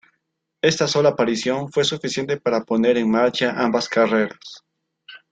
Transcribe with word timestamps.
Esta 0.63 0.87
sola 0.87 1.09
aparición 1.09 1.71
fue 1.71 1.83
suficiente 1.83 2.37
para 2.37 2.63
poner 2.63 2.97
en 2.97 3.11
marcha 3.11 3.51
ambas 3.55 3.87
carreras. 3.87 4.63